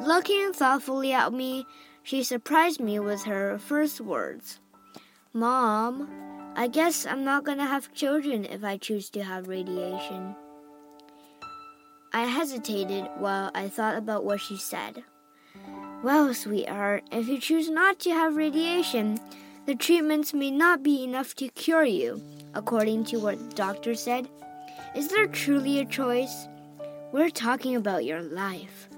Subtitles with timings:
[0.00, 1.66] Looking thoughtfully at me,
[2.02, 4.60] she surprised me with her first words
[5.32, 6.08] Mom,
[6.56, 10.34] I guess I'm not gonna have children if I choose to have radiation.
[12.12, 15.04] I hesitated while I thought about what she said.
[16.02, 19.18] Well, sweetheart, if you choose not to have radiation,
[19.66, 22.22] the treatments may not be enough to cure you,
[22.54, 24.28] according to what the doctor said.
[24.94, 26.48] Is there truly a choice?
[27.12, 28.88] We're talking about your life.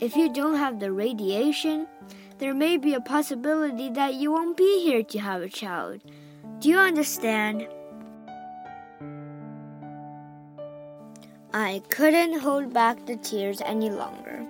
[0.00, 1.86] If you don't have the radiation,
[2.38, 6.00] there may be a possibility that you won't be here to have a child.
[6.58, 7.68] Do you understand?
[11.54, 14.46] I couldn't hold back the tears any longer.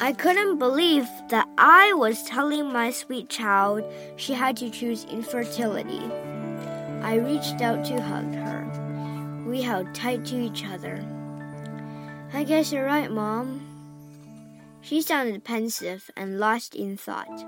[0.00, 3.84] I couldn't believe that I was telling my sweet child
[4.16, 6.02] she had to choose infertility.
[7.02, 8.85] I reached out to hug her.
[9.56, 11.02] We held tight to each other.
[12.34, 13.62] I guess you're right, Mom.
[14.82, 17.42] She sounded pensive and lost in thought.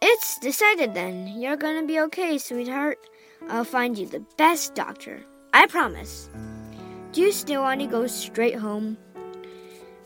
[0.00, 1.40] It's decided then.
[1.40, 2.98] You're gonna be okay, sweetheart.
[3.48, 5.24] I'll find you the best doctor.
[5.52, 6.30] I promise.
[7.10, 8.96] Do you still want to go straight home?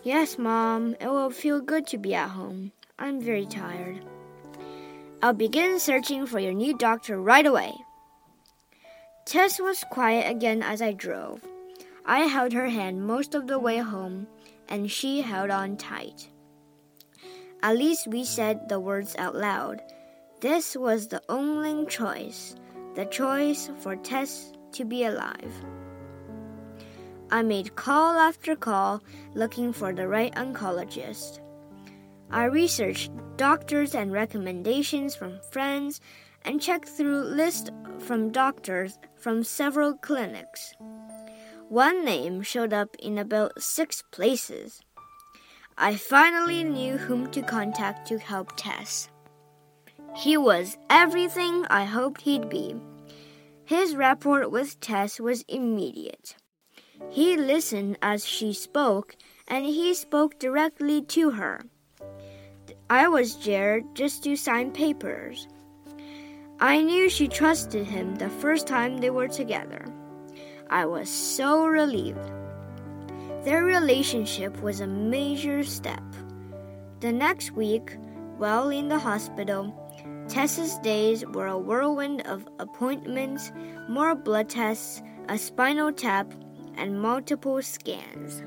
[0.03, 0.97] Yes, Mom.
[0.99, 2.73] It will feel good to be at home.
[2.99, 4.01] I'm very tired.
[5.21, 7.75] I'll begin searching for your new doctor right away.
[9.31, 11.41] Tes was quiet again as I drove.
[12.05, 14.27] I held her hand most of the way home,
[14.69, 16.29] and she held on tight.
[17.63, 19.83] At least we said the words out loud.
[20.41, 22.57] This was the only choice,
[22.97, 25.55] the choice for Tes to be alive.
[27.31, 29.01] I made call after call
[29.35, 31.39] looking for the right oncologist.
[32.33, 36.01] I researched doctors and recommendations from friends
[36.43, 40.75] and checked through lists from doctors from several clinics.
[41.69, 44.81] One name showed up in about six places.
[45.79, 49.09] I finally knew whom to contact to help Tes.
[50.17, 52.75] He was everything I hoped he'd be.
[53.65, 56.35] His rapport with Tes was immediate.
[57.09, 61.63] He listened as she spoke, and he spoke directly to her.
[62.91, 65.47] I was there just to sign papers.
[66.63, 69.87] I knew she trusted him the first time they were together.
[70.69, 72.31] I was so relieved.
[73.45, 76.03] Their relationship was a major step.
[77.01, 77.97] The next week,
[78.37, 79.75] while in the hospital,
[80.29, 83.51] Tes's days were a whirlwind of appointments,
[83.89, 86.33] more blood tests, a spinal tap,
[86.77, 88.43] and multiple scans.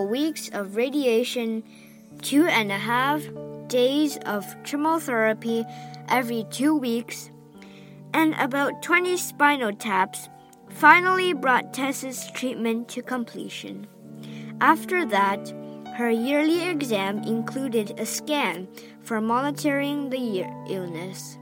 [0.00, 1.62] Weeks of radiation,
[2.22, 3.22] two and a half
[3.68, 5.64] days of chemotherapy
[6.08, 7.30] every two weeks,
[8.12, 10.28] and about 20 spinal taps
[10.68, 13.86] finally brought Tes's treatment to completion.
[14.60, 15.52] After that,
[15.96, 18.68] her yearly exam included a scan
[19.02, 21.38] for monitoring the illness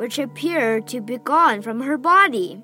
[0.00, 2.62] which appeared to be gone from her body.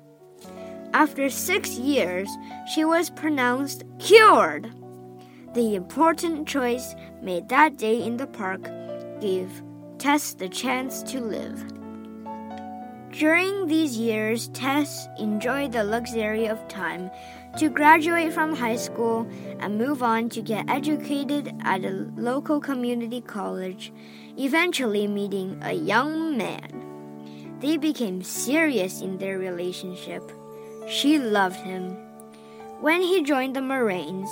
[0.93, 2.27] After six years,
[2.73, 4.73] she was pronounced cured.
[5.53, 8.71] The important choice made that day in the park
[9.19, 9.63] gave
[9.97, 11.63] Tes the chance to live.
[13.11, 17.09] During these years, Tes enjoyed the luxury of time
[17.57, 19.27] to graduate from high school
[19.59, 23.91] and move on to get educated at a local community college,
[24.37, 27.57] eventually meeting a young man.
[27.59, 30.31] They became serious in their relationship.
[30.87, 31.97] She loved him.
[32.81, 34.29] When he joined the Marines,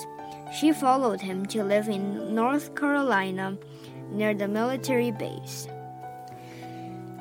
[0.53, 3.57] she followed him to live in North Carolina
[4.11, 5.67] near the military base.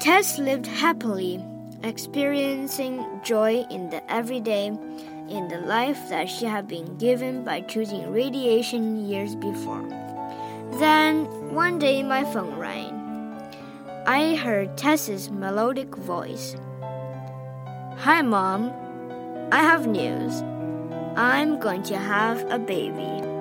[0.01, 1.43] Tes lived happily,
[1.83, 4.67] experiencing joy in the everyday,
[5.29, 9.89] in the life that she had been given by choosing radiation years before.
[10.79, 11.25] Then,
[11.55, 12.93] one day, my phone rang.
[14.07, 16.57] I heard Tes's melodic voice.
[17.99, 18.71] Hi, Mom.
[19.51, 20.43] I have news.
[21.17, 23.34] I'm going to have a baby.